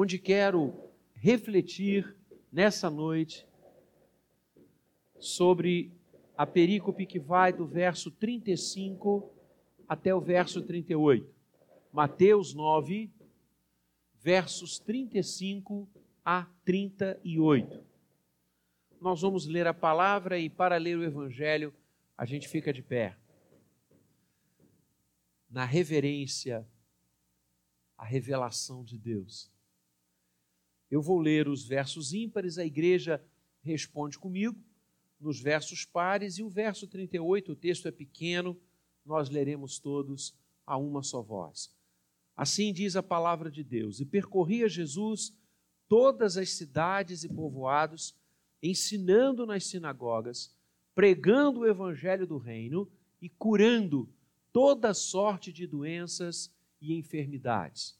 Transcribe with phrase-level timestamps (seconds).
[0.00, 0.72] onde quero
[1.16, 2.16] refletir
[2.52, 3.44] nessa noite
[5.18, 5.90] sobre
[6.36, 9.28] a perícope que vai do verso 35
[9.88, 11.28] até o verso 38.
[11.92, 13.10] Mateus 9,
[14.22, 15.88] versos 35
[16.24, 17.84] a 38.
[19.00, 21.74] Nós vamos ler a palavra e, para ler o Evangelho,
[22.16, 23.16] a gente fica de pé.
[25.50, 26.64] Na reverência
[27.96, 29.50] à revelação de Deus.
[30.90, 33.22] Eu vou ler os versos ímpares, a igreja
[33.62, 34.58] responde comigo
[35.20, 38.56] nos versos pares, e o verso 38, o texto é pequeno,
[39.04, 40.34] nós leremos todos
[40.66, 41.74] a uma só voz.
[42.36, 45.36] Assim diz a palavra de Deus: E percorria Jesus
[45.88, 48.14] todas as cidades e povoados,
[48.62, 50.54] ensinando nas sinagogas,
[50.94, 52.88] pregando o evangelho do reino
[53.20, 54.08] e curando
[54.52, 57.97] toda sorte de doenças e enfermidades.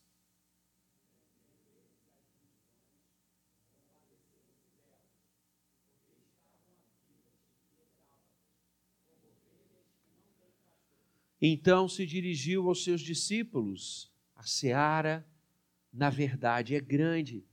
[11.41, 15.27] Então se dirigiu aos seus discípulos: A seara,
[15.93, 17.45] na verdade, é grande,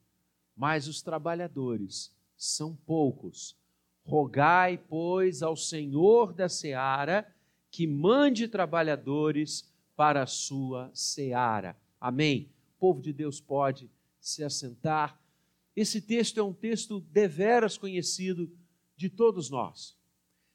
[0.55, 3.55] mas os trabalhadores são poucos.
[4.03, 7.33] Rogai, pois, ao Senhor da seara
[7.71, 11.77] que mande trabalhadores para a sua seara.
[11.99, 12.49] Amém.
[12.75, 13.89] O povo de Deus pode
[14.19, 15.19] se assentar.
[15.75, 18.49] Esse texto é um texto deveras conhecido
[18.95, 19.97] de todos nós.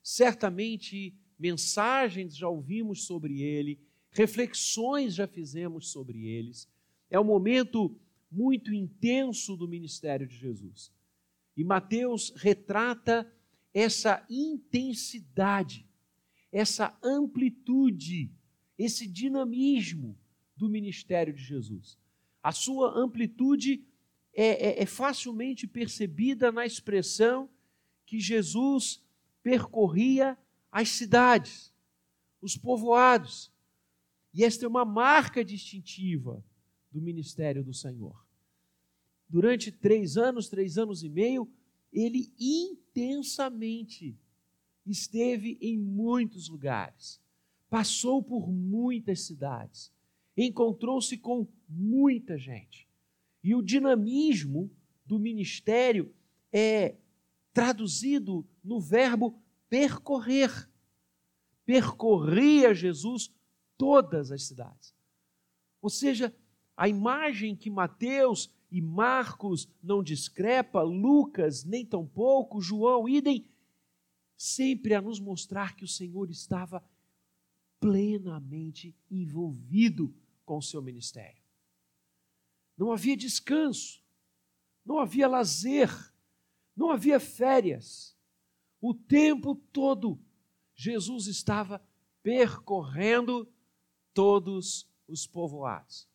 [0.02, 6.68] Certamente mensagens já ouvimos sobre ele, reflexões já fizemos sobre eles.
[7.08, 7.96] É um momento
[8.30, 10.92] muito intenso do ministério de Jesus.
[11.56, 13.30] E Mateus retrata
[13.72, 15.86] essa intensidade,
[16.52, 18.30] essa amplitude,
[18.78, 20.18] esse dinamismo
[20.56, 21.98] do ministério de Jesus.
[22.42, 23.84] A sua amplitude
[24.34, 27.48] é, é, é facilmente percebida na expressão
[28.04, 29.02] que Jesus
[29.42, 30.36] percorria
[30.70, 31.72] as cidades,
[32.40, 33.52] os povoados.
[34.32, 36.44] E esta é uma marca distintiva
[36.90, 38.24] do ministério do Senhor.
[39.28, 41.50] Durante três anos, três anos e meio,
[41.92, 44.16] ele intensamente
[44.86, 47.20] esteve em muitos lugares,
[47.68, 49.92] passou por muitas cidades,
[50.36, 52.88] encontrou-se com muita gente.
[53.42, 54.70] E o dinamismo
[55.04, 56.12] do ministério
[56.52, 56.96] é
[57.52, 59.39] traduzido no verbo
[59.70, 60.68] percorrer.
[61.64, 63.32] Percorria Jesus
[63.78, 64.94] todas as cidades.
[65.80, 66.36] Ou seja,
[66.76, 73.48] a imagem que Mateus e Marcos não discrepa, Lucas nem tampouco, João, idem,
[74.36, 76.84] sempre a nos mostrar que o Senhor estava
[77.78, 80.14] plenamente envolvido
[80.44, 81.42] com o seu ministério.
[82.76, 84.02] Não havia descanso,
[84.84, 85.90] não havia lazer,
[86.76, 88.16] não havia férias.
[88.80, 90.18] O tempo todo,
[90.74, 91.82] Jesus estava
[92.22, 93.52] percorrendo
[94.14, 96.08] todos os povoados.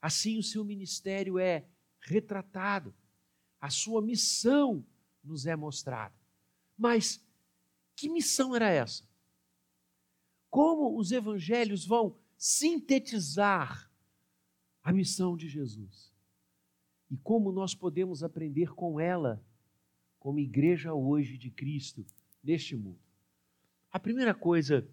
[0.00, 1.66] Assim, o seu ministério é
[2.00, 2.94] retratado,
[3.60, 4.84] a sua missão
[5.22, 6.14] nos é mostrada.
[6.76, 7.24] Mas
[7.94, 9.04] que missão era essa?
[10.48, 13.90] Como os evangelhos vão sintetizar
[14.82, 16.14] a missão de Jesus?
[17.10, 19.44] E como nós podemos aprender com ela
[20.18, 22.04] como igreja hoje de Cristo
[22.42, 23.00] neste mundo?
[23.90, 24.88] A primeira coisa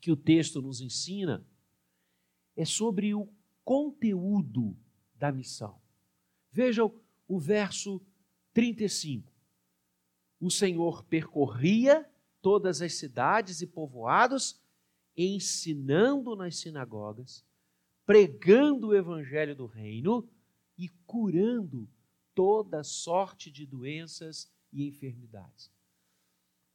[0.00, 1.44] que o texto nos ensina
[2.56, 3.28] é sobre o
[3.64, 4.76] conteúdo
[5.14, 5.80] da missão.
[6.50, 6.94] Vejam
[7.26, 8.00] o verso
[8.52, 9.32] 35.
[10.40, 12.08] O Senhor percorria
[12.40, 14.60] todas as cidades e povoados,
[15.16, 17.44] ensinando nas sinagogas,
[18.06, 20.28] pregando o evangelho do reino
[20.76, 21.88] e curando
[22.38, 25.72] toda sorte de doenças e enfermidades.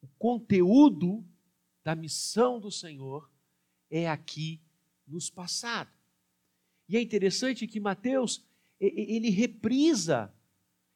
[0.01, 1.25] O conteúdo
[1.85, 3.31] da missão do Senhor
[3.89, 4.61] é aqui
[5.07, 5.89] nos passado.
[6.89, 8.45] E é interessante que Mateus
[8.77, 10.35] ele reprisa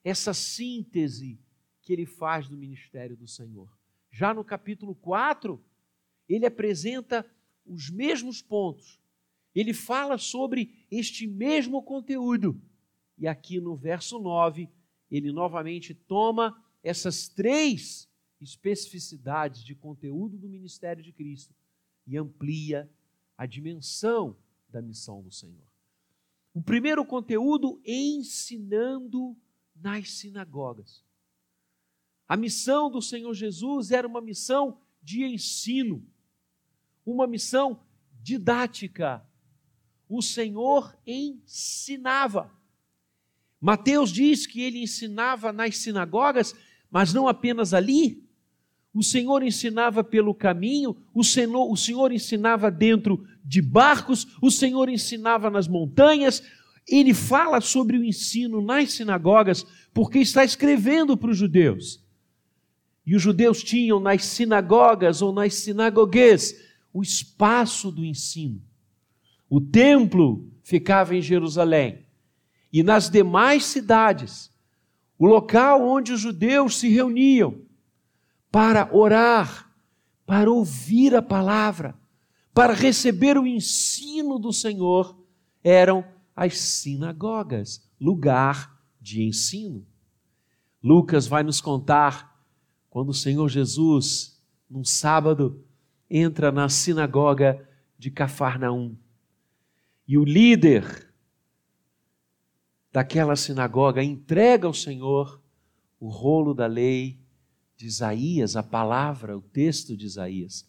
[0.04, 1.40] essa síntese
[1.81, 3.74] que ele faz do ministério do Senhor.
[4.12, 5.63] Já no capítulo 4,
[6.28, 7.25] ele apresenta
[7.66, 9.00] os mesmos pontos.
[9.56, 12.62] Ele fala sobre este mesmo conteúdo
[13.18, 14.69] e aqui no verso 9,
[15.10, 18.10] ele novamente toma essas três
[18.40, 21.56] especificidades de conteúdo do ministério de Cristo
[22.06, 22.90] e amplia
[23.38, 24.38] a dimensão
[24.69, 25.68] da missão do Senhor.
[26.54, 29.36] O primeiro conteúdo, ensinando
[29.75, 31.04] nas sinagogas.
[32.28, 36.06] A missão do Senhor Jesus era uma missão de ensino,
[37.06, 37.80] uma missão
[38.22, 39.25] didática.
[40.10, 42.52] O Senhor ensinava.
[43.59, 46.56] Mateus diz que ele ensinava nas sinagogas,
[46.89, 48.24] mas não apenas ali.
[48.94, 54.89] O Senhor ensinava pelo caminho, o Senhor, o Senhor ensinava dentro de barcos, o Senhor
[54.89, 56.42] ensinava nas montanhas.
[56.88, 62.03] Ele fala sobre o ensino nas sinagogas, porque está escrevendo para os judeus.
[63.06, 66.56] E os judeus tinham nas sinagogas ou nas sinagogues
[66.94, 68.62] o espaço do ensino.
[69.50, 72.06] O templo ficava em Jerusalém.
[72.72, 74.52] E nas demais cidades,
[75.18, 77.62] o local onde os judeus se reuniam
[78.52, 79.72] para orar,
[80.25, 81.96] para ouvir a palavra,
[82.54, 85.18] para receber o ensino do Senhor,
[85.64, 86.06] eram
[86.36, 89.86] as sinagogas, lugar de ensino.
[90.84, 92.38] Lucas vai nos contar
[92.90, 95.63] quando o Senhor Jesus, num sábado,
[96.10, 97.68] entra na sinagoga
[97.98, 98.96] de Cafarnaum.
[100.08, 101.06] E o líder
[102.98, 105.40] daquela sinagoga entrega ao Senhor
[106.00, 107.20] o rolo da lei
[107.76, 110.68] de Isaías, a palavra, o texto de Isaías.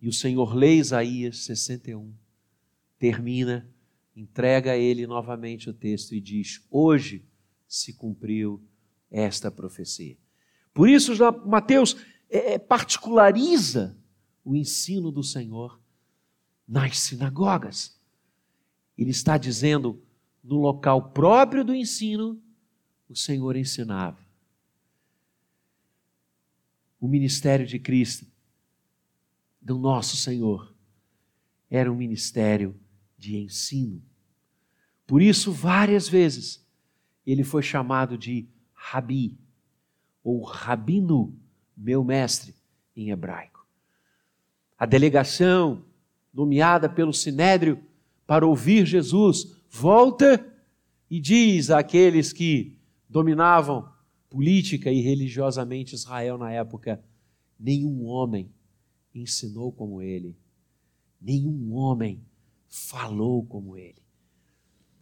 [0.00, 2.10] E o Senhor lê Isaías 61,
[2.98, 3.70] termina,
[4.16, 7.22] entrega a ele novamente o texto e diz: Hoje
[7.68, 8.66] se cumpriu
[9.10, 10.16] esta profecia.
[10.72, 11.12] Por isso,
[11.44, 11.98] Mateus
[12.30, 13.94] é, é, particulariza
[14.42, 15.78] o ensino do Senhor
[16.66, 18.00] nas sinagogas.
[18.96, 20.02] Ele está dizendo,
[20.42, 22.40] no local próprio do ensino,
[23.08, 24.18] o Senhor ensinava.
[27.00, 28.26] O ministério de Cristo,
[29.60, 30.74] do nosso Senhor,
[31.70, 32.78] era um ministério
[33.16, 34.02] de ensino.
[35.06, 36.66] Por isso, várias vezes,
[37.26, 39.38] ele foi chamado de Rabi,
[40.24, 41.38] ou Rabino,
[41.76, 42.54] meu mestre,
[42.96, 43.66] em hebraico.
[44.78, 45.84] A delegação
[46.32, 47.82] nomeada pelo Sinédrio
[48.26, 50.54] para ouvir Jesus volta
[51.10, 52.78] e diz àqueles que
[53.08, 53.90] dominavam
[54.28, 57.02] política e religiosamente Israel na época:
[57.58, 58.52] nenhum homem
[59.14, 60.36] ensinou como ele,
[61.20, 62.22] nenhum homem
[62.68, 64.02] falou como ele.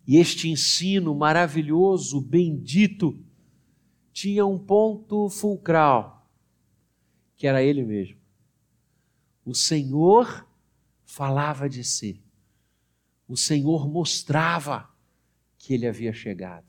[0.06, 3.23] E este ensino maravilhoso, bendito,
[4.12, 6.28] tinha um ponto fulcral,
[7.37, 8.19] que era ele mesmo.
[9.44, 10.49] O Senhor
[11.05, 12.20] falava de si.
[13.30, 14.90] O Senhor mostrava
[15.56, 16.66] que ele havia chegado.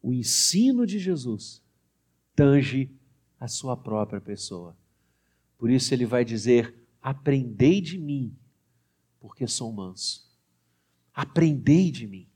[0.00, 1.60] O ensino de Jesus
[2.36, 2.88] tange
[3.40, 4.76] a sua própria pessoa.
[5.58, 8.32] Por isso ele vai dizer: Aprendei de mim,
[9.18, 10.24] porque sou manso.
[11.12, 12.28] Aprendei de mim.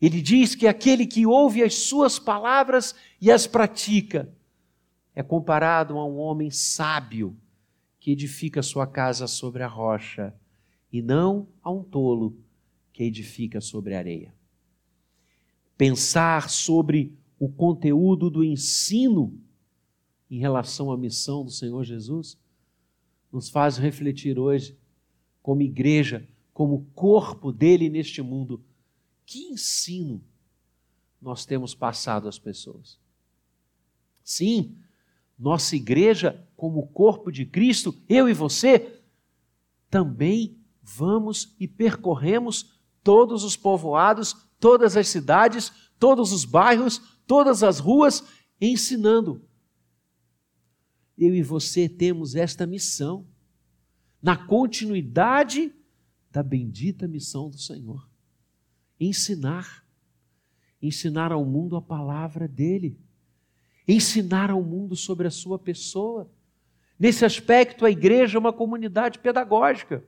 [0.00, 4.32] Ele diz que aquele que ouve as suas palavras e as pratica
[5.16, 7.36] é comparado a um homem sábio
[7.98, 10.32] que edifica sua casa sobre a rocha
[10.92, 12.36] e não a um tolo
[12.92, 14.34] que edifica sobre a areia.
[15.76, 19.38] Pensar sobre o conteúdo do ensino
[20.30, 22.38] em relação à missão do Senhor Jesus
[23.32, 24.76] nos faz refletir hoje,
[25.42, 28.64] como igreja, como corpo dele neste mundo,
[29.24, 30.22] que ensino
[31.20, 32.98] nós temos passado às pessoas?
[34.24, 34.76] Sim,
[35.38, 39.00] nossa igreja, como corpo de Cristo, eu e você,
[39.88, 40.58] também
[40.96, 48.24] vamos e percorremos todos os povoados, todas as cidades, todos os bairros, todas as ruas,
[48.60, 49.42] ensinando.
[51.16, 53.26] Eu e você temos esta missão,
[54.22, 55.72] na continuidade
[56.30, 58.08] da bendita missão do Senhor
[59.00, 59.84] ensinar.
[60.80, 62.98] Ensinar ao mundo a palavra dele.
[63.86, 66.30] Ensinar ao mundo sobre a sua pessoa.
[66.98, 70.04] Nesse aspecto, a igreja é uma comunidade pedagógica,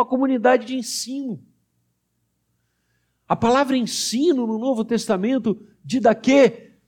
[0.00, 1.44] uma comunidade de ensino.
[3.28, 6.78] A palavra ensino no Novo Testamento, didaquê,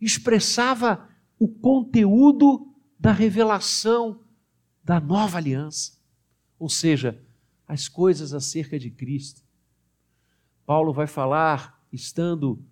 [0.00, 4.24] expressava o conteúdo da revelação
[4.82, 5.98] da nova aliança,
[6.58, 7.20] ou seja,
[7.66, 9.42] as coisas acerca de Cristo.
[10.64, 12.64] Paulo vai falar, estando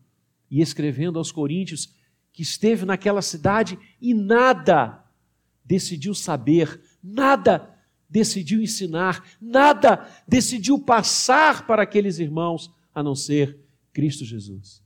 [0.50, 1.94] e escrevendo aos Coríntios,
[2.32, 5.04] que esteve naquela cidade e nada
[5.64, 7.79] decidiu saber, nada
[8.10, 13.58] decidiu ensinar, nada decidiu passar para aqueles irmãos a não ser
[13.92, 14.82] Cristo Jesus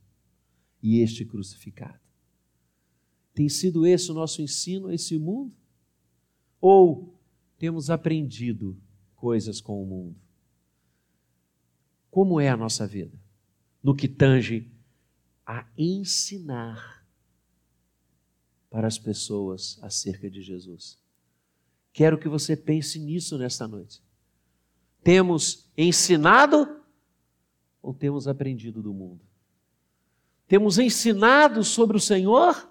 [0.82, 1.98] e este crucificado.
[3.32, 5.52] Tem sido esse o nosso ensino a esse mundo?
[6.60, 7.18] Ou
[7.58, 8.78] temos aprendido
[9.16, 10.16] coisas com o mundo?
[12.10, 13.18] Como é a nossa vida?
[13.82, 14.70] No que tange
[15.44, 17.04] a ensinar
[18.70, 20.98] para as pessoas acerca de Jesus.
[21.94, 24.02] Quero que você pense nisso nesta noite.
[25.00, 26.82] Temos ensinado
[27.80, 29.20] ou temos aprendido do mundo?
[30.48, 32.68] Temos ensinado sobre o Senhor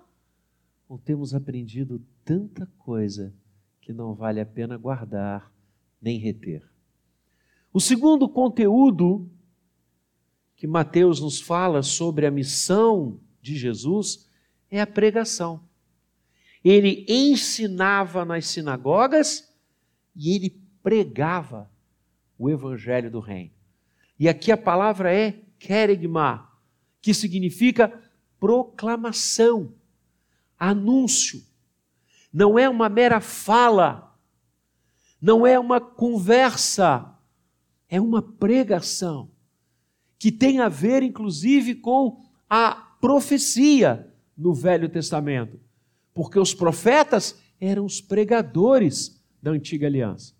[0.89, 3.33] ou temos aprendido tanta coisa
[3.79, 5.49] que não vale a pena guardar
[6.01, 6.69] nem reter?
[7.71, 9.31] O segundo conteúdo
[10.57, 14.29] que Mateus nos fala sobre a missão de Jesus
[14.69, 15.63] é a pregação.
[16.63, 19.51] Ele ensinava nas sinagogas
[20.15, 21.69] e ele pregava
[22.37, 23.51] o evangelho do reino.
[24.19, 26.49] E aqui a palavra é kerigma,
[27.01, 28.01] que significa
[28.39, 29.73] proclamação,
[30.57, 31.41] anúncio.
[32.31, 34.17] Não é uma mera fala,
[35.21, 37.13] não é uma conversa,
[37.89, 39.29] é uma pregação,
[40.17, 45.59] que tem a ver, inclusive, com a profecia no Velho Testamento,
[46.13, 50.33] porque os profetas eram os pregadores da antiga aliança.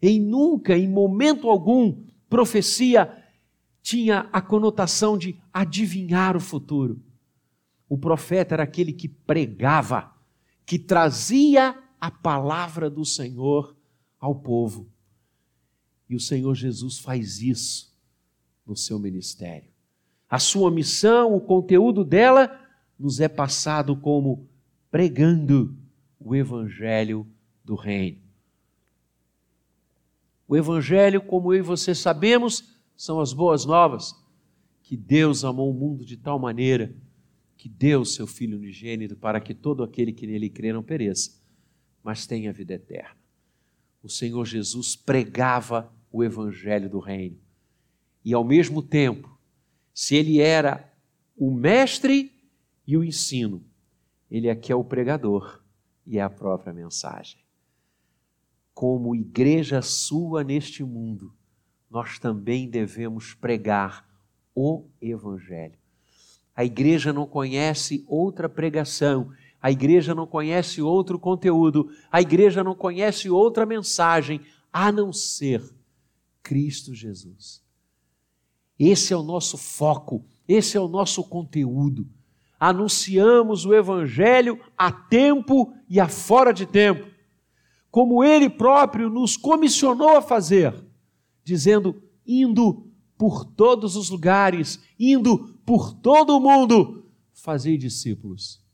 [0.00, 3.22] Em nunca, em momento algum, profecia
[3.82, 7.02] tinha a conotação de adivinhar o futuro.
[7.88, 10.12] O profeta era aquele que pregava,
[10.64, 13.76] que trazia a palavra do Senhor
[14.18, 14.88] ao povo.
[16.08, 17.92] E o Senhor Jesus faz isso
[18.66, 19.70] no seu ministério.
[20.28, 22.58] A sua missão, o conteúdo dela,
[22.98, 24.48] nos é passado como
[24.92, 25.74] pregando
[26.20, 27.26] o evangelho
[27.64, 28.20] do reino.
[30.46, 34.14] O Evangelho, como eu e você sabemos, são as boas novas,
[34.82, 36.94] que Deus amou o mundo de tal maneira
[37.56, 41.40] que deu seu Filho unigênito para que todo aquele que nele crê não pereça,
[42.02, 43.16] mas tenha vida eterna.
[44.02, 47.38] O Senhor Jesus pregava o Evangelho do Reino.
[48.22, 49.40] E ao mesmo tempo,
[49.94, 50.92] se ele era
[51.34, 52.30] o mestre
[52.86, 53.64] e o ensino,
[54.34, 55.62] ele aqui é o pregador
[56.06, 57.42] e é a própria mensagem
[58.74, 61.32] como igreja sua neste mundo,
[61.90, 64.08] nós também devemos pregar
[64.54, 65.78] o Evangelho.
[66.54, 72.74] A igreja não conhece outra pregação, a igreja não conhece outro conteúdo, a igreja não
[72.74, 74.40] conhece outra mensagem
[74.72, 75.62] a não ser
[76.42, 77.62] Cristo Jesus.
[78.78, 82.08] Esse é o nosso foco, esse é o nosso conteúdo.
[82.64, 87.10] Anunciamos o Evangelho a tempo e a fora de tempo
[87.92, 90.74] como ele próprio nos comissionou a fazer,
[91.44, 97.04] dizendo: indo por todos os lugares, indo por todo o mundo,
[97.34, 98.64] fazei discípulos.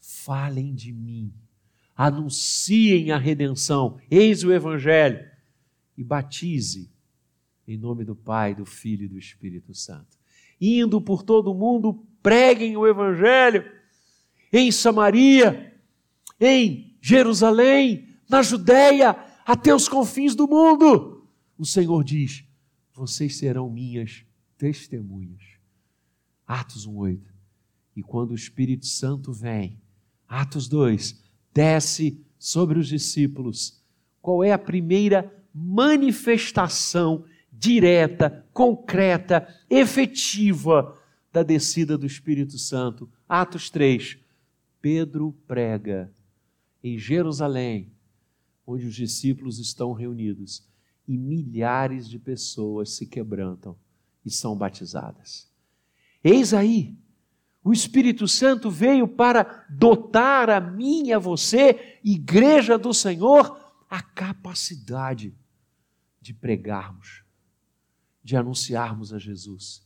[0.00, 1.30] Falem de mim,
[1.94, 5.22] anunciem a redenção, eis o Evangelho,
[5.96, 6.90] e batize
[7.68, 10.16] em nome do Pai, do Filho e do Espírito Santo.
[10.58, 13.64] Indo por todo o mundo, preguem o Evangelho
[14.52, 15.72] em Samaria,
[16.40, 19.16] em Jerusalém, na Judéia,
[19.46, 21.24] até os confins do mundo.
[21.56, 22.44] O Senhor diz:
[22.92, 24.24] vocês serão minhas
[24.58, 25.40] testemunhas.
[26.44, 27.20] Atos 1:8.
[27.94, 29.80] E quando o Espírito Santo vem,
[30.26, 31.22] Atos 2,
[31.54, 33.80] desce sobre os discípulos.
[34.20, 40.92] Qual é a primeira manifestação direta, concreta, efetiva
[41.36, 43.10] da descida do Espírito Santo?
[43.28, 44.16] Atos 3.
[44.80, 46.10] Pedro prega
[46.82, 47.92] em Jerusalém,
[48.66, 50.66] onde os discípulos estão reunidos
[51.06, 53.76] e milhares de pessoas se quebrantam
[54.24, 55.46] e são batizadas.
[56.24, 56.96] Eis aí,
[57.62, 64.00] o Espírito Santo veio para dotar a mim e a você, igreja do Senhor, a
[64.00, 65.34] capacidade
[66.18, 67.22] de pregarmos,
[68.24, 69.85] de anunciarmos a Jesus,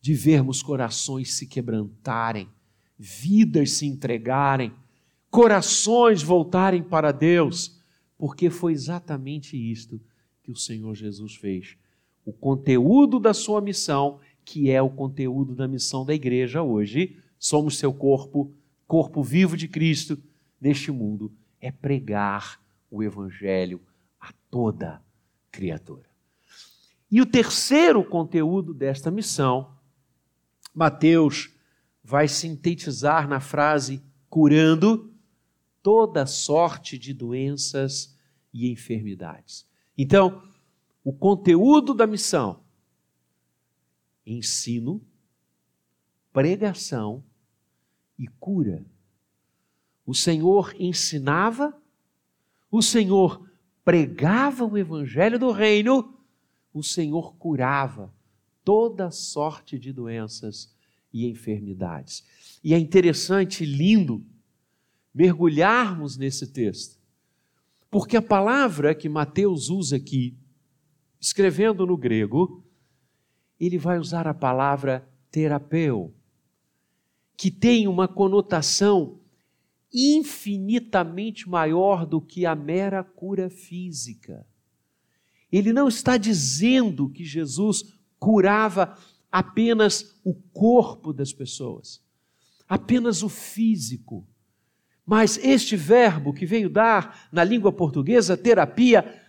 [0.00, 2.48] de vermos corações se quebrantarem,
[2.98, 4.72] vidas se entregarem
[5.30, 7.80] corações voltarem para Deus,
[8.16, 10.00] porque foi exatamente isto
[10.42, 11.76] que o Senhor Jesus fez.
[12.24, 17.78] O conteúdo da sua missão, que é o conteúdo da missão da igreja hoje, somos
[17.78, 18.52] seu corpo,
[18.86, 20.18] corpo vivo de Cristo
[20.60, 23.80] neste mundo, é pregar o Evangelho
[24.20, 25.02] a toda
[25.50, 26.08] criatura.
[27.10, 29.77] E o terceiro conteúdo desta missão,
[30.78, 31.52] Mateus
[32.04, 35.12] vai sintetizar na frase curando
[35.82, 38.16] toda sorte de doenças
[38.54, 39.66] e enfermidades.
[39.96, 40.40] Então,
[41.02, 42.62] o conteúdo da missão:
[44.24, 45.04] ensino,
[46.32, 47.24] pregação
[48.16, 48.86] e cura.
[50.06, 51.76] O Senhor ensinava,
[52.70, 53.50] o Senhor
[53.84, 56.16] pregava o evangelho do reino,
[56.72, 58.16] o Senhor curava
[58.68, 60.70] toda sorte de doenças
[61.10, 62.22] e enfermidades.
[62.62, 64.22] E é interessante, lindo,
[65.14, 66.98] mergulharmos nesse texto.
[67.90, 70.36] Porque a palavra que Mateus usa aqui,
[71.18, 72.62] escrevendo no grego,
[73.58, 76.14] ele vai usar a palavra terapeu,
[77.38, 79.18] que tem uma conotação
[79.90, 84.46] infinitamente maior do que a mera cura física.
[85.50, 88.96] Ele não está dizendo que Jesus curava
[89.30, 92.02] apenas o corpo das pessoas,
[92.68, 94.26] apenas o físico.
[95.04, 99.22] Mas este verbo que veio dar na língua portuguesa, terapia,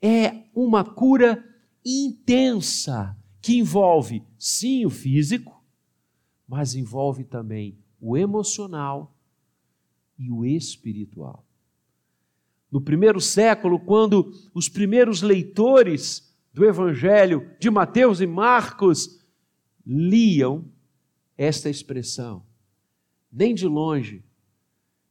[0.00, 1.44] é uma cura
[1.84, 5.64] intensa, que envolve sim o físico,
[6.46, 9.16] mas envolve também o emocional
[10.18, 11.44] e o espiritual.
[12.70, 19.24] No primeiro século, quando os primeiros leitores do Evangelho de Mateus e Marcos
[19.86, 20.70] liam
[21.36, 22.44] esta expressão,
[23.32, 24.22] nem de longe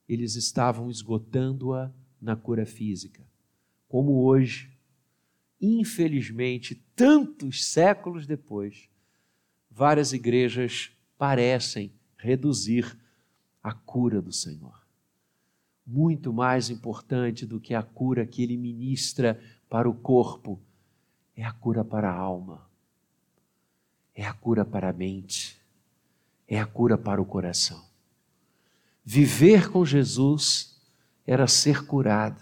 [0.07, 3.25] eles estavam esgotando-a na cura física,
[3.87, 4.77] como hoje,
[5.59, 8.89] infelizmente, tantos séculos depois,
[9.69, 12.97] várias igrejas parecem reduzir
[13.63, 14.85] a cura do Senhor.
[15.85, 20.61] Muito mais importante do que a cura que ele ministra para o corpo
[21.35, 22.69] é a cura para a alma,
[24.13, 25.59] é a cura para a mente,
[26.47, 27.83] é a cura para o coração.
[29.03, 30.79] Viver com Jesus
[31.25, 32.41] era ser curado,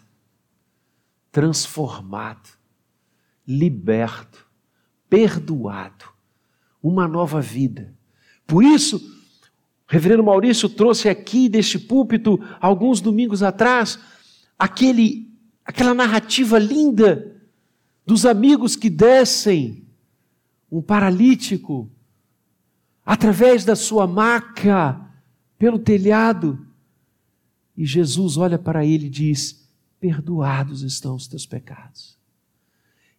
[1.32, 2.50] transformado,
[3.48, 4.48] liberto,
[5.10, 6.06] perdoado,
[6.82, 7.94] uma nova vida.
[8.46, 9.00] Por isso,
[9.88, 14.00] reverendo Maurício trouxe aqui deste púlpito, alguns domingos atrás,
[14.58, 15.32] aquele,
[15.64, 17.39] aquela narrativa linda
[18.10, 19.86] dos amigos que descem
[20.72, 21.88] um paralítico
[23.06, 25.00] através da sua maca
[25.60, 26.66] pelo telhado.
[27.78, 32.18] E Jesus olha para ele e diz: Perdoados estão os teus pecados.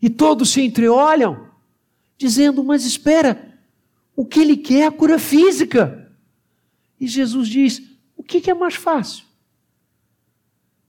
[0.02, 1.48] E todos se entreolham,
[2.18, 3.60] dizendo: Mas espera,
[4.16, 6.12] o que ele quer é a cura física.
[6.98, 7.80] E Jesus diz:
[8.16, 9.24] O que é mais fácil?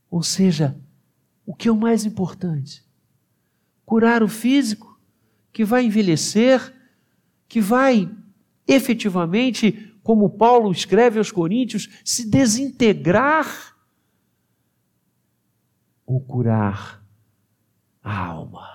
[0.09, 0.75] Ou seja,
[1.45, 2.83] o que é o mais importante?
[3.85, 4.99] Curar o físico,
[5.51, 6.73] que vai envelhecer,
[7.47, 8.09] que vai
[8.67, 13.75] efetivamente como Paulo escreve aos Coríntios, se desintegrar
[16.05, 17.03] ou curar
[18.03, 18.67] a alma,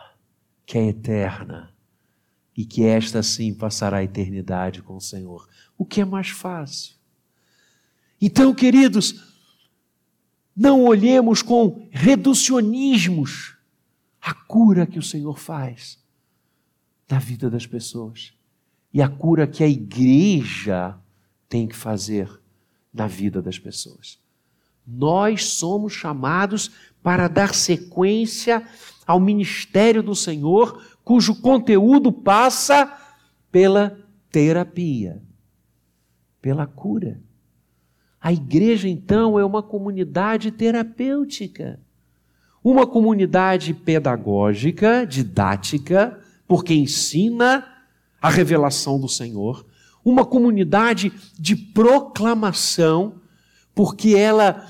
[0.65, 1.75] que é eterna
[2.57, 5.49] e que esta sim passará a eternidade com o Senhor.
[5.77, 6.95] O que é mais fácil?
[8.21, 9.35] Então, queridos,
[10.57, 13.56] não olhemos com reducionismos
[14.27, 16.05] a cura que o Senhor faz
[17.09, 18.35] na vida das pessoas
[18.93, 20.99] e a cura que a igreja
[21.49, 22.29] tem que fazer
[22.93, 24.19] na vida das pessoas.
[24.85, 26.73] Nós somos chamados
[27.05, 28.67] para dar sequência
[29.07, 32.99] ao ministério do Senhor, cujo conteúdo passa
[33.53, 33.97] pela
[34.29, 35.23] terapia,
[36.43, 37.23] pela cura.
[38.21, 41.81] A igreja, então, é uma comunidade terapêutica,
[42.69, 47.65] uma comunidade pedagógica, didática, porque ensina
[48.21, 49.65] a revelação do Senhor,
[50.05, 53.21] uma comunidade de proclamação,
[53.73, 54.67] porque ela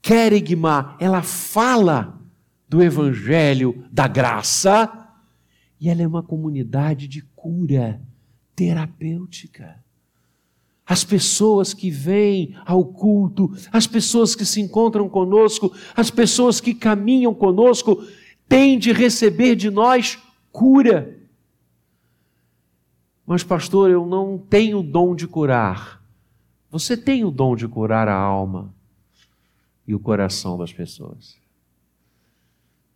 [0.00, 2.18] querigma, ela fala
[2.66, 4.90] do evangelho da graça,
[5.78, 8.00] e ela é uma comunidade de cura
[8.56, 9.84] terapêutica.
[10.92, 16.74] As pessoas que vêm ao culto, as pessoas que se encontram conosco, as pessoas que
[16.74, 18.06] caminham conosco,
[18.46, 20.18] têm de receber de nós
[20.50, 21.18] cura.
[23.24, 26.04] Mas, pastor, eu não tenho o dom de curar.
[26.70, 28.74] Você tem o dom de curar a alma
[29.88, 31.38] e o coração das pessoas.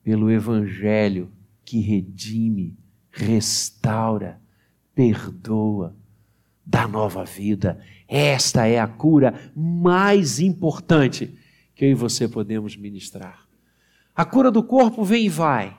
[0.05, 1.33] Pelo Evangelho
[1.65, 2.77] que redime,
[3.11, 4.39] restaura,
[4.95, 5.97] perdoa,
[6.67, 7.81] dá nova vida.
[8.09, 11.39] Esta é a cura mais importante
[11.75, 13.47] que eu e você podemos ministrar.
[14.15, 15.77] A cura do corpo vem e vai,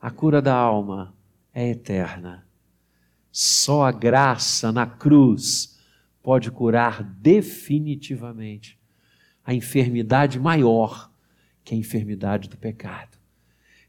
[0.00, 1.14] a cura da alma
[1.52, 2.44] é eterna
[3.36, 5.76] só a graça na cruz
[6.22, 8.78] pode curar definitivamente
[9.44, 11.10] a enfermidade maior,
[11.64, 13.18] que a enfermidade do pecado.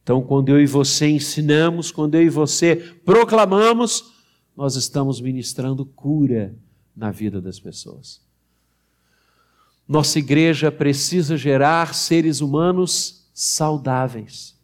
[0.01, 4.14] Então, quando eu e você ensinamos, quando eu e você proclamamos,
[4.55, 6.55] nós estamos ministrando cura
[6.95, 8.21] na vida das pessoas.
[9.87, 14.55] Nossa igreja precisa gerar seres humanos saudáveis,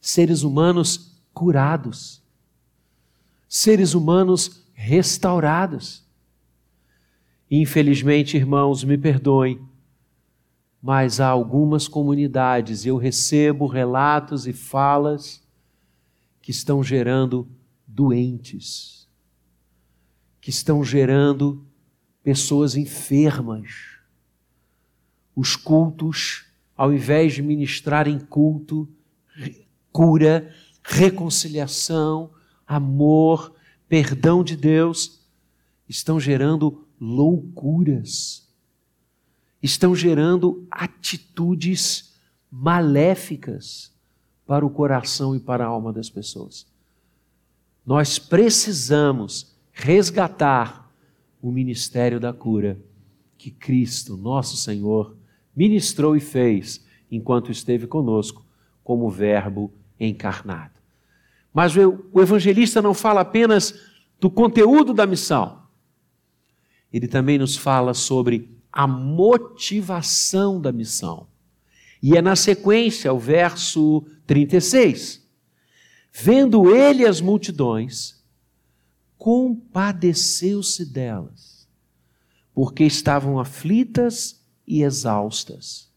[0.00, 2.24] seres humanos curados
[3.54, 6.04] seres humanos restaurados.
[7.48, 9.60] Infelizmente, irmãos, me perdoem,
[10.82, 15.43] mas há algumas comunidades, eu recebo relatos e falas
[16.44, 17.48] que estão gerando
[17.86, 19.08] doentes,
[20.42, 21.66] que estão gerando
[22.22, 23.70] pessoas enfermas.
[25.34, 26.44] Os cultos,
[26.76, 28.86] ao invés de ministrarem culto,
[29.90, 32.30] cura, reconciliação,
[32.66, 33.54] amor,
[33.88, 35.22] perdão de Deus,
[35.88, 38.46] estão gerando loucuras,
[39.62, 42.12] estão gerando atitudes
[42.50, 43.93] maléficas
[44.46, 46.66] para o coração e para a alma das pessoas.
[47.86, 50.90] Nós precisamos resgatar
[51.40, 52.78] o ministério da cura
[53.36, 55.16] que Cristo, nosso Senhor,
[55.54, 58.44] ministrou e fez enquanto esteve conosco
[58.82, 60.72] como Verbo encarnado.
[61.52, 63.74] Mas o evangelista não fala apenas
[64.18, 65.62] do conteúdo da missão,
[66.92, 71.26] ele também nos fala sobre a motivação da missão.
[72.02, 75.22] E é na sequência, o verso 36.
[76.12, 78.22] Vendo ele as multidões,
[79.18, 81.68] compadeceu-se delas,
[82.54, 85.90] porque estavam aflitas e exaustas,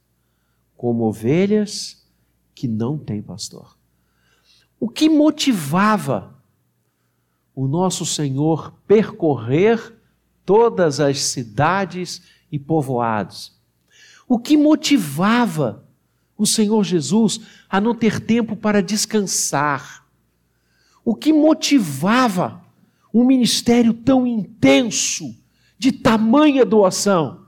[0.76, 2.06] como ovelhas
[2.56, 3.78] que não têm pastor.
[4.80, 6.36] O que motivava
[7.54, 9.96] o nosso Senhor percorrer
[10.46, 13.60] todas as cidades e povoados?
[14.28, 15.87] O que motivava
[16.38, 20.06] o Senhor Jesus a não ter tempo para descansar?
[21.04, 22.63] O que motivava
[23.13, 25.36] um ministério tão intenso,
[25.78, 27.45] de tamanha doação?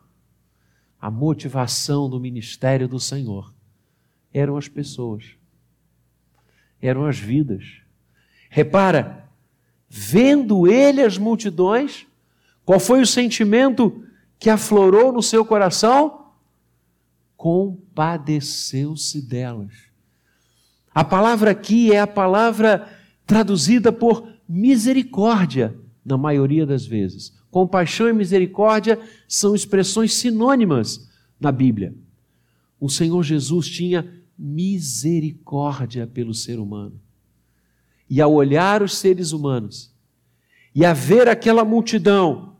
[0.99, 3.53] A motivação do ministério do Senhor
[4.33, 5.23] eram as pessoas,
[6.81, 7.81] eram as vidas.
[8.49, 9.29] Repara,
[9.87, 12.05] vendo ele as multidões,
[12.65, 14.03] qual foi o sentimento
[14.37, 16.28] que aflorou no seu coração?
[17.39, 19.71] Compadeceu-se delas.
[20.93, 22.85] A palavra aqui é a palavra
[23.25, 25.73] traduzida por misericórdia,
[26.03, 27.33] na maioria das vezes.
[27.49, 31.95] Compaixão e misericórdia são expressões sinônimas na Bíblia.
[32.77, 36.99] O Senhor Jesus tinha misericórdia pelo ser humano.
[38.09, 39.95] E ao olhar os seres humanos
[40.75, 42.57] e a ver aquela multidão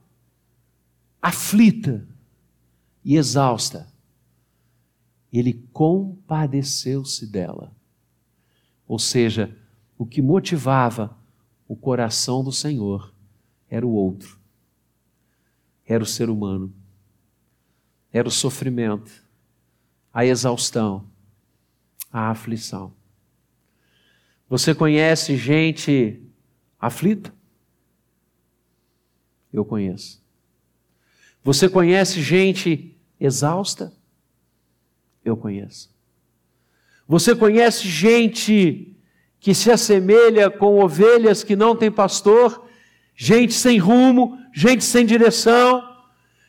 [1.22, 2.08] aflita
[3.04, 3.90] e exausta,
[5.32, 7.76] ele compadeceu-se dela.
[8.88, 9.56] Ou seja,
[9.98, 11.18] o que motivava
[11.68, 13.14] o coração do Senhor
[13.70, 14.40] era o outro,
[15.86, 16.74] era o ser humano,
[18.12, 19.24] era o sofrimento,
[20.12, 21.08] a exaustão,
[22.12, 22.94] a aflição.
[24.50, 26.24] Você conhece gente
[26.80, 27.32] aflita?
[29.54, 30.24] Eu conheço.
[31.44, 33.94] Você conhece gente exausta?
[35.30, 35.90] Eu conheço.
[37.08, 38.96] Você conhece gente
[39.40, 42.68] que se assemelha com ovelhas que não têm pastor,
[43.16, 45.84] gente sem rumo, gente sem direção,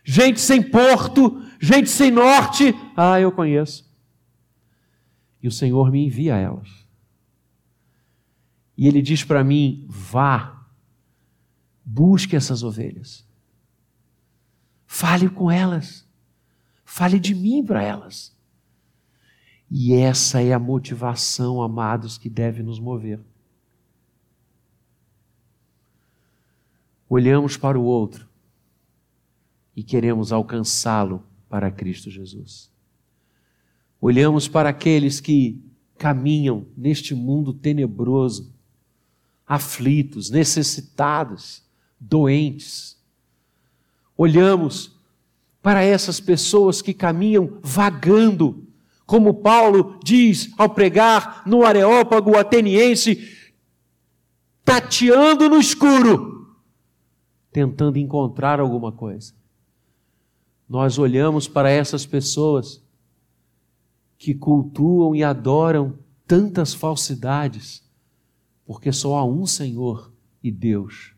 [0.04, 2.74] gente sem porto, gente sem norte?
[2.96, 3.88] Ah, eu conheço.
[5.42, 6.68] E o Senhor me envia elas.
[8.76, 10.66] E Ele diz para mim: vá,
[11.84, 13.26] busque essas ovelhas,
[14.86, 16.06] fale com elas,
[16.84, 18.38] fale de mim para elas.
[19.70, 23.20] E essa é a motivação, amados, que deve nos mover.
[27.08, 28.28] Olhamos para o outro
[29.76, 32.70] e queremos alcançá-lo para Cristo Jesus.
[34.00, 35.62] Olhamos para aqueles que
[35.96, 38.52] caminham neste mundo tenebroso,
[39.46, 41.62] aflitos, necessitados,
[41.98, 42.98] doentes.
[44.16, 44.96] Olhamos
[45.62, 48.69] para essas pessoas que caminham vagando
[49.10, 53.28] como Paulo diz ao pregar no Areópago ateniense,
[54.64, 56.54] tateando no escuro,
[57.50, 59.34] tentando encontrar alguma coisa.
[60.68, 62.84] Nós olhamos para essas pessoas
[64.16, 67.82] que cultuam e adoram tantas falsidades,
[68.64, 71.16] porque só há um Senhor e Deus.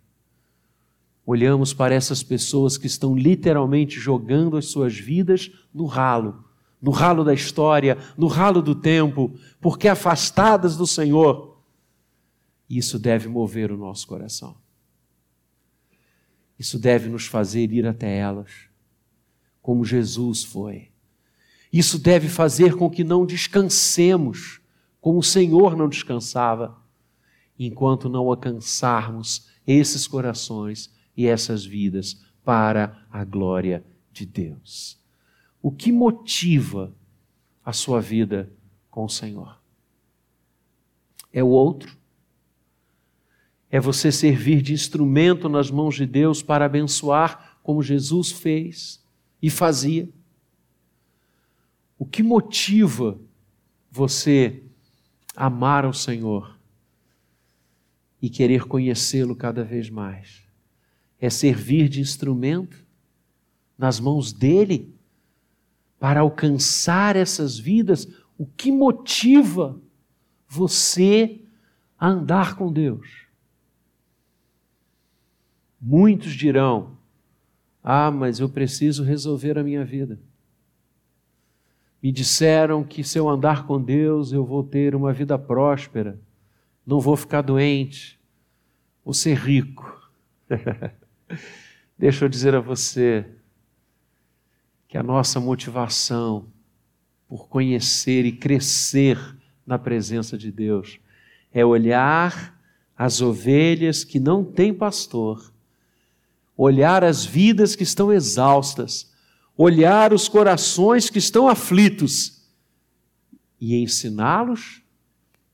[1.26, 6.51] Olhamos para essas pessoas que estão literalmente jogando as suas vidas no ralo
[6.82, 11.62] no ralo da história, no ralo do tempo, porque afastadas do Senhor.
[12.68, 14.56] Isso deve mover o nosso coração.
[16.58, 18.50] Isso deve nos fazer ir até elas,
[19.60, 20.90] como Jesus foi.
[21.72, 24.60] Isso deve fazer com que não descansemos,
[25.00, 26.76] como o Senhor não descansava,
[27.58, 35.01] enquanto não alcançarmos esses corações e essas vidas para a glória de Deus.
[35.62, 36.92] O que motiva
[37.64, 38.52] a sua vida
[38.90, 39.58] com o Senhor?
[41.32, 41.96] É o outro?
[43.72, 49.02] é você servir de instrumento nas mãos de Deus para abençoar, como Jesus fez
[49.40, 50.06] e fazia.
[51.98, 53.18] O que motiva
[53.90, 54.62] você
[55.34, 56.58] amar ao Senhor
[58.20, 60.42] e querer conhecê-lo cada vez mais?
[61.18, 62.84] É servir de instrumento
[63.78, 64.94] nas mãos dele
[66.02, 68.08] para alcançar essas vidas.
[68.36, 69.80] O que motiva
[70.48, 71.40] você
[71.96, 73.28] a andar com Deus?
[75.80, 76.98] Muitos dirão:
[77.84, 80.18] Ah, mas eu preciso resolver a minha vida.
[82.02, 86.18] Me disseram que se eu andar com Deus eu vou ter uma vida próspera,
[86.84, 88.18] não vou ficar doente,
[89.04, 90.10] vou ser rico.
[91.96, 93.24] Deixa eu dizer a você
[94.92, 96.44] que a nossa motivação
[97.26, 99.18] por conhecer e crescer
[99.66, 101.00] na presença de Deus
[101.50, 102.60] é olhar
[102.94, 105.50] as ovelhas que não têm pastor
[106.54, 109.10] olhar as vidas que estão exaustas,
[109.56, 112.46] olhar os corações que estão aflitos
[113.58, 114.82] e ensiná-los,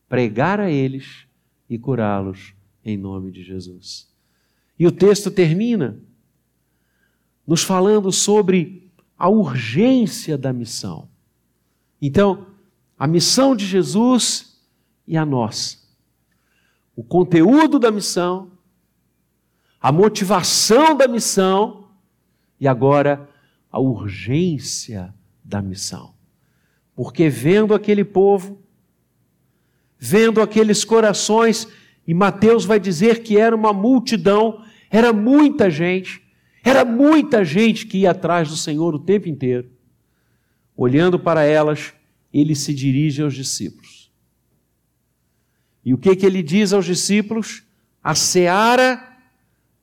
[0.08, 1.28] pregar a eles
[1.70, 4.12] e curá-los em nome de Jesus.
[4.76, 5.96] E o texto termina
[7.46, 8.87] nos falando sobre
[9.18, 11.08] a urgência da missão.
[12.00, 12.46] Então,
[12.98, 14.60] a missão de Jesus
[15.06, 15.76] e a nossa.
[16.94, 18.52] O conteúdo da missão
[19.80, 21.88] a motivação da missão
[22.60, 23.28] e agora
[23.70, 26.14] a urgência da missão.
[26.96, 28.60] Porque vendo aquele povo,
[29.96, 31.68] vendo aqueles corações,
[32.06, 36.22] e Mateus vai dizer que era uma multidão, era muita gente,
[36.62, 39.70] era muita gente que ia atrás do Senhor o tempo inteiro.
[40.76, 41.92] Olhando para elas,
[42.32, 44.12] ele se dirige aos discípulos.
[45.84, 47.64] E o que, que ele diz aos discípulos?
[48.02, 49.08] A seara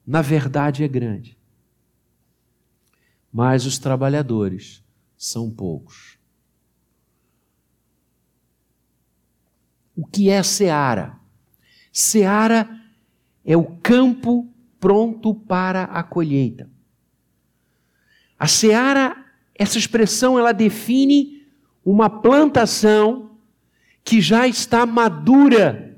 [0.05, 1.37] na verdade é grande.
[3.31, 4.83] Mas os trabalhadores
[5.17, 6.17] são poucos.
[9.95, 11.17] O que é seara?
[11.91, 12.69] Seara
[13.43, 16.69] é o campo pronto para a colheita.
[18.37, 19.15] A seara,
[19.53, 21.45] essa expressão, ela define
[21.83, 23.31] uma plantação
[24.03, 25.97] que já está madura,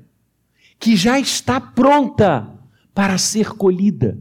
[0.78, 2.50] que já está pronta
[2.94, 4.18] para ser colhida.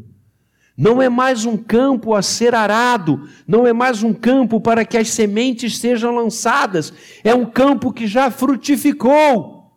[0.77, 4.95] Não é mais um campo a ser arado, não é mais um campo para que
[4.95, 6.93] as sementes sejam lançadas,
[7.23, 9.75] é um campo que já frutificou,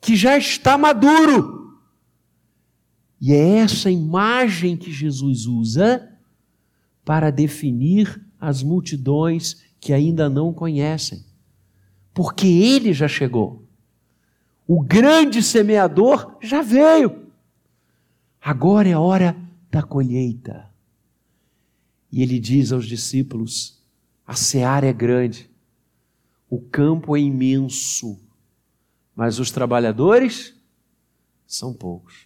[0.00, 1.65] que já está maduro.
[3.20, 6.12] E é essa imagem que Jesus usa
[7.04, 11.24] para definir as multidões que ainda não conhecem,
[12.12, 13.64] porque ele já chegou.
[14.66, 17.26] O grande semeador já veio.
[18.40, 19.36] Agora é a hora
[19.70, 20.68] da colheita.
[22.10, 23.80] E ele diz aos discípulos:
[24.26, 25.48] a seara é grande,
[26.50, 28.18] o campo é imenso,
[29.14, 30.54] mas os trabalhadores
[31.46, 32.25] são poucos.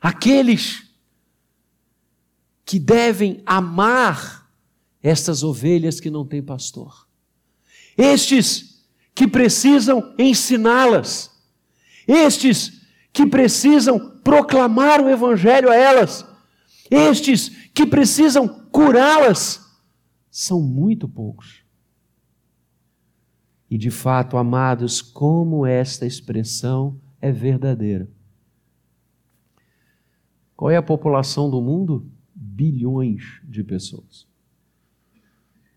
[0.00, 0.84] Aqueles
[2.64, 4.48] que devem amar
[5.02, 7.08] estas ovelhas que não têm pastor.
[7.96, 8.84] Estes
[9.14, 11.30] que precisam ensiná-las.
[12.06, 12.78] Estes
[13.12, 16.24] que precisam proclamar o Evangelho a elas,
[16.90, 19.60] estes que precisam curá-las,
[20.30, 21.64] são muito poucos.
[23.70, 28.08] E de fato, amados, como esta expressão é verdadeira.
[30.58, 32.04] Qual é a população do mundo?
[32.34, 34.26] Bilhões de pessoas.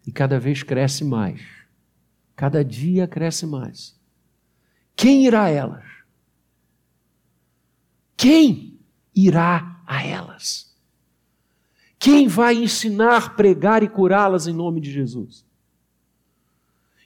[0.08, 1.39] E cada vez cresce mais.
[2.36, 3.96] Cada dia cresce mais.
[4.96, 5.86] Quem irá a elas?
[8.17, 8.80] Quem
[9.15, 10.76] irá a elas?
[12.00, 15.46] Quem vai ensinar, pregar e curá-las em nome de Jesus?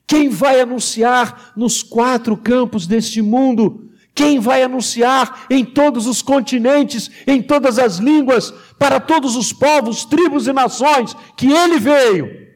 [0.07, 3.91] Quem vai anunciar nos quatro campos deste mundo?
[4.15, 10.05] Quem vai anunciar em todos os continentes, em todas as línguas, para todos os povos,
[10.05, 12.47] tribos e nações que ele veio?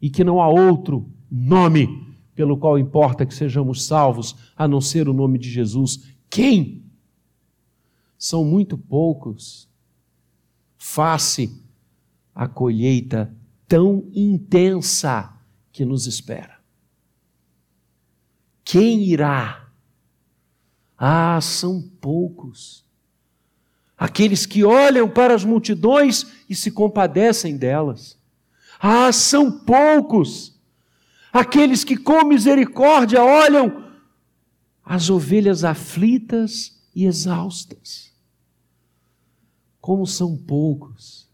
[0.00, 2.02] E que não há outro nome
[2.34, 6.00] pelo qual importa que sejamos salvos, a não ser o nome de Jesus.
[6.28, 6.84] Quem?
[8.24, 9.68] são muito poucos,
[10.78, 11.62] face
[12.34, 13.36] à colheita
[13.68, 15.30] tão intensa
[15.70, 16.58] que nos espera.
[18.64, 19.63] Quem irá?
[20.98, 22.84] Ah, são poucos.
[23.96, 28.18] Aqueles que olham para as multidões e se compadecem delas.
[28.80, 30.58] Ah, são poucos.
[31.32, 33.92] Aqueles que com misericórdia olham
[34.84, 38.12] as ovelhas aflitas e exaustas.
[39.80, 41.24] Como são poucos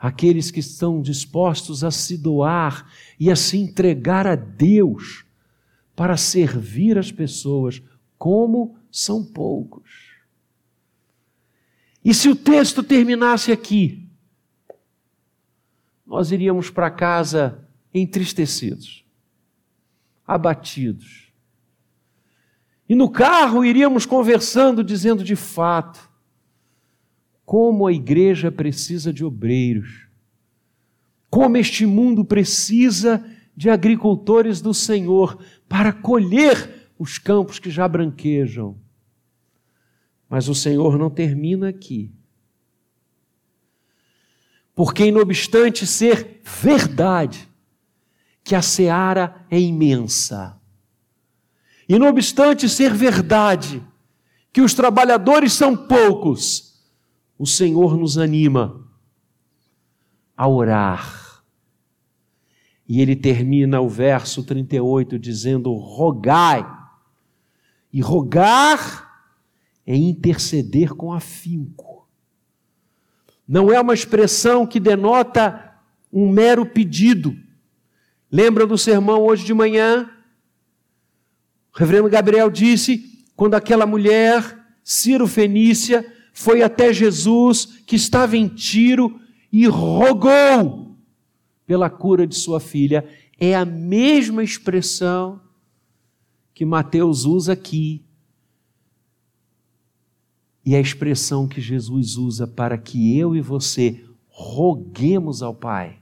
[0.00, 5.26] aqueles que estão dispostos a se doar e a se entregar a Deus
[5.94, 7.82] para servir as pessoas,
[8.20, 10.10] como são poucos.
[12.04, 14.06] E se o texto terminasse aqui,
[16.06, 19.06] nós iríamos para casa entristecidos,
[20.26, 21.32] abatidos.
[22.86, 26.10] E no carro iríamos conversando, dizendo de fato,
[27.46, 30.08] como a igreja precisa de obreiros,
[31.30, 33.24] como este mundo precisa
[33.56, 38.76] de agricultores do Senhor para colher os campos que já branquejam.
[40.28, 42.12] Mas o Senhor não termina aqui.
[44.74, 47.48] Porque, não obstante ser verdade
[48.44, 50.60] que a seara é imensa,
[51.88, 53.82] e não obstante ser verdade
[54.52, 56.82] que os trabalhadores são poucos,
[57.38, 58.86] o Senhor nos anima
[60.36, 61.42] a orar.
[62.86, 66.79] E ele termina o verso 38 dizendo: rogai.
[67.92, 69.24] E rogar
[69.86, 72.08] é interceder com afinco.
[73.46, 75.74] Não é uma expressão que denota
[76.12, 77.36] um mero pedido.
[78.30, 80.08] Lembra do sermão hoje de manhã?
[81.74, 88.46] O reverendo Gabriel disse: quando aquela mulher, Ciro Fenícia, foi até Jesus, que estava em
[88.46, 89.20] Tiro,
[89.52, 90.96] e rogou
[91.66, 93.04] pela cura de sua filha.
[93.38, 95.40] É a mesma expressão
[96.60, 98.04] que Mateus usa aqui.
[100.62, 105.98] E a expressão que Jesus usa para que eu e você roguemos ao Pai.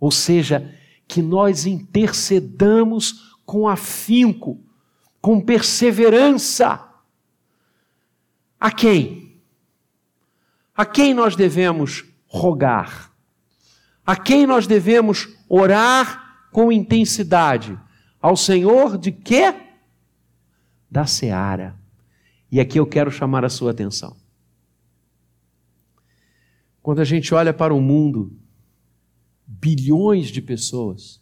[0.00, 0.74] Ou seja,
[1.06, 4.58] que nós intercedamos com afinco,
[5.20, 6.88] com perseverança
[8.58, 9.36] a quem?
[10.74, 13.12] A quem nós devemos rogar?
[14.06, 17.78] A quem nós devemos orar com intensidade?
[18.22, 19.61] Ao Senhor de quê?
[20.92, 21.74] Da seara.
[22.50, 24.14] E aqui eu quero chamar a sua atenção.
[26.82, 28.38] Quando a gente olha para o mundo,
[29.46, 31.18] bilhões de pessoas,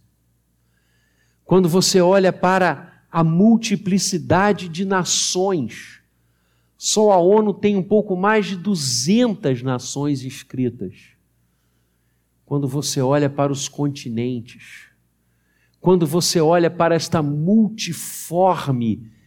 [1.44, 6.00] quando você olha para a multiplicidade de nações,
[6.76, 11.10] só a ONU tem um pouco mais de 200 nações inscritas.
[12.44, 14.88] Quando você olha para os continentes,
[15.80, 19.19] quando você olha para esta multiforme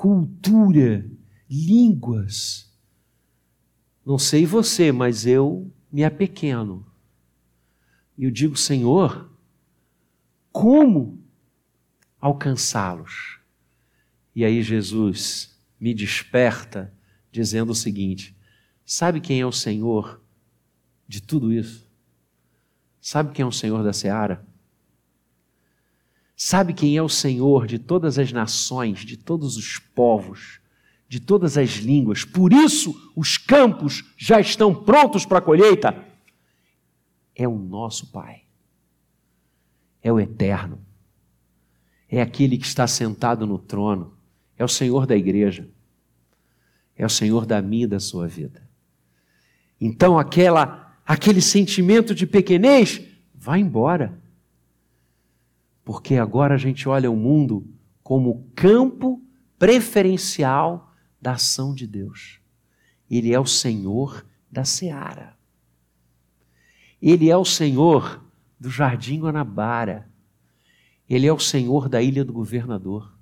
[0.00, 1.06] cultura,
[1.46, 2.74] línguas,
[4.02, 6.86] não sei você, mas eu me apequeno.
[8.16, 9.30] E eu digo, Senhor,
[10.50, 11.22] como
[12.18, 13.40] alcançá-los?
[14.34, 16.90] E aí Jesus me desperta
[17.30, 18.34] dizendo o seguinte:
[18.86, 20.24] sabe quem é o Senhor
[21.06, 21.86] de tudo isso?
[23.02, 24.48] Sabe quem é o Senhor da seara?
[26.42, 30.58] Sabe quem é o Senhor de todas as nações, de todos os povos,
[31.06, 32.24] de todas as línguas?
[32.24, 36.02] Por isso os campos já estão prontos para a colheita.
[37.34, 38.44] É o nosso Pai,
[40.02, 40.80] é o Eterno,
[42.08, 44.14] é aquele que está sentado no trono
[44.56, 45.68] é o Senhor da igreja,
[46.96, 48.66] é o Senhor da minha e da sua vida.
[49.78, 53.02] Então aquela aquele sentimento de pequenez
[53.34, 54.18] vai embora.
[55.90, 57.66] Porque agora a gente olha o mundo
[58.00, 59.20] como campo
[59.58, 62.38] preferencial da ação de Deus.
[63.10, 65.36] Ele é o Senhor da seara.
[67.02, 68.24] Ele é o Senhor
[68.56, 70.08] do Jardim Guanabara.
[71.08, 73.12] Ele é o Senhor da Ilha do Governador.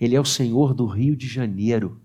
[0.00, 2.00] Ele é o Senhor do Rio de Janeiro.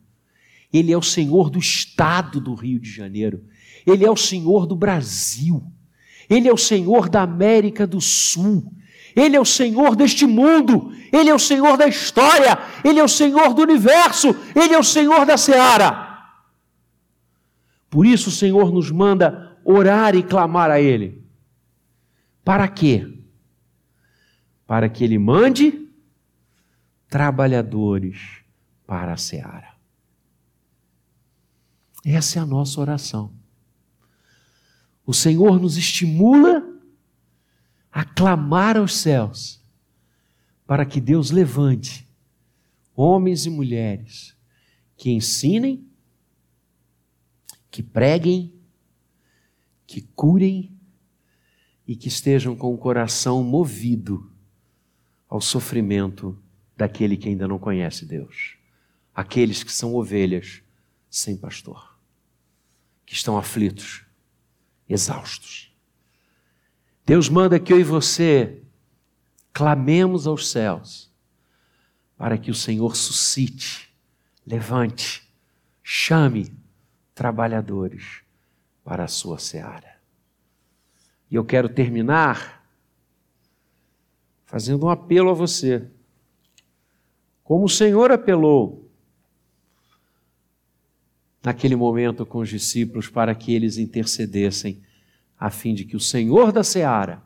[0.72, 3.44] Ele é o Senhor do estado do Rio de Janeiro.
[3.84, 5.64] Ele é o Senhor do Brasil.
[6.30, 8.72] Ele é o Senhor da América do Sul.
[9.16, 10.92] Ele é o Senhor deste mundo.
[11.12, 12.58] Ele é o Senhor da história.
[12.84, 14.36] Ele é o Senhor do universo.
[14.54, 16.06] Ele é o Senhor da seara.
[17.90, 21.24] Por isso o Senhor nos manda orar e clamar a Ele.
[22.44, 23.08] Para quê?
[24.68, 25.88] Para que Ele mande
[27.08, 28.44] trabalhadores
[28.86, 29.74] para a seara.
[32.04, 33.32] Essa é a nossa oração.
[35.06, 36.75] O Senhor nos estimula
[37.96, 39.64] a clamar aos céus
[40.68, 42.06] para que Deus levante
[42.94, 44.36] homens e mulheres
[44.98, 45.88] que ensinem,
[47.72, 48.54] que preguem,
[49.88, 50.78] que curem
[51.88, 54.30] e que estejam com o coração movido
[55.30, 56.38] ao sofrimento
[56.76, 58.58] daquele que ainda não conhece Deus.
[59.14, 60.62] aqueles que são ovelhas
[61.10, 61.98] sem pastor,
[63.06, 64.04] que estão aflitos,
[64.90, 65.74] exaustos.
[67.06, 68.64] Deus manda que eu e você
[69.54, 71.12] clamemos aos céus
[72.18, 73.94] para que o Senhor suscite,
[74.46, 75.30] levante,
[75.84, 76.52] chame
[77.14, 78.22] trabalhadores
[78.84, 79.96] para a sua seara.
[81.30, 82.66] E eu quero terminar
[84.46, 85.88] fazendo um apelo a você.
[87.44, 88.90] Como o Senhor apelou
[91.44, 94.82] naquele momento com os discípulos para que eles intercedessem,
[95.40, 97.24] a fim de que o Senhor da seara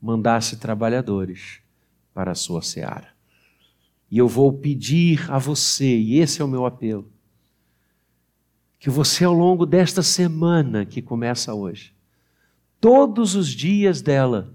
[0.00, 1.60] mandasse trabalhadores
[2.14, 3.14] para a sua seara.
[4.10, 7.10] E eu vou pedir a você, e esse é o meu apelo,
[8.78, 11.94] que você, ao longo desta semana que começa hoje,
[12.80, 14.54] todos os dias dela,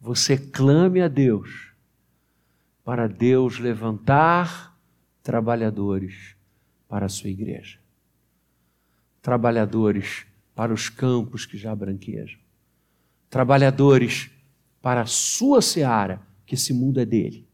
[0.00, 1.72] você clame a Deus
[2.84, 4.76] para Deus levantar
[5.22, 6.34] trabalhadores
[6.88, 7.78] para a sua igreja.
[9.20, 10.26] Trabalhadores
[10.58, 12.36] para os campos que já branquejam.
[13.30, 14.28] Trabalhadores
[14.82, 17.46] para a sua seara, que esse mundo é dele.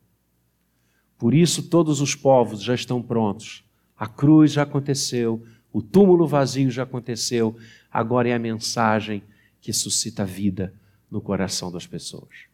[1.19, 3.63] Por isso, todos os povos já estão prontos.
[3.95, 7.55] A cruz já aconteceu, o túmulo vazio já aconteceu,
[7.93, 9.23] agora é a mensagem
[9.61, 10.73] que suscita vida
[11.11, 12.47] no coração das pessoas.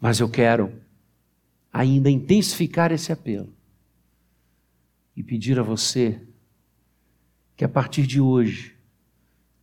[0.00, 0.82] Mas eu quero
[1.72, 3.54] ainda intensificar esse apelo
[5.16, 6.20] e pedir a você
[7.56, 8.75] que a partir de hoje,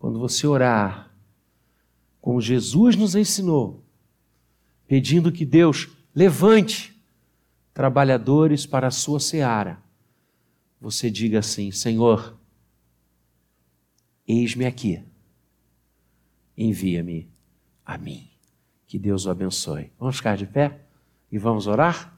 [0.03, 1.15] quando você orar,
[2.19, 3.81] como Jesus nos ensinou,
[4.85, 7.01] pedindo que Deus levante
[7.73, 9.81] trabalhadores para a sua seara,
[10.77, 12.37] você diga assim: Senhor,
[14.27, 15.01] eis-me aqui,
[16.57, 17.29] envia-me
[17.85, 18.29] a mim.
[18.85, 19.89] Que Deus o abençoe.
[19.97, 20.81] Vamos ficar de pé?
[21.31, 22.13] e vamos orar?